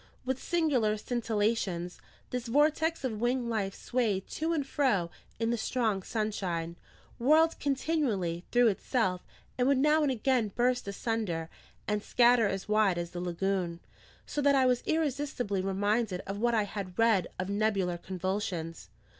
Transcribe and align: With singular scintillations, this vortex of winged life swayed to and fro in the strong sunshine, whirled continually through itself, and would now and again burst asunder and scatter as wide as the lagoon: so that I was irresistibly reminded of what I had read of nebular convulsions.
With 0.25 0.41
singular 0.41 0.95
scintillations, 0.97 1.99
this 2.31 2.47
vortex 2.47 3.03
of 3.03 3.21
winged 3.21 3.47
life 3.49 3.75
swayed 3.75 4.27
to 4.29 4.51
and 4.51 4.65
fro 4.65 5.11
in 5.39 5.51
the 5.51 5.59
strong 5.59 6.01
sunshine, 6.01 6.75
whirled 7.19 7.59
continually 7.59 8.43
through 8.51 8.69
itself, 8.69 9.21
and 9.59 9.67
would 9.67 9.77
now 9.77 10.01
and 10.01 10.11
again 10.11 10.53
burst 10.55 10.87
asunder 10.87 11.51
and 11.87 12.01
scatter 12.01 12.47
as 12.47 12.67
wide 12.67 12.97
as 12.97 13.11
the 13.11 13.21
lagoon: 13.21 13.79
so 14.25 14.41
that 14.41 14.55
I 14.55 14.65
was 14.65 14.81
irresistibly 14.87 15.61
reminded 15.61 16.21
of 16.21 16.39
what 16.39 16.55
I 16.55 16.63
had 16.63 16.97
read 16.97 17.27
of 17.37 17.49
nebular 17.51 17.99
convulsions. 17.99 18.89